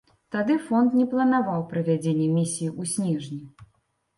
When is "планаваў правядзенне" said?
1.11-2.27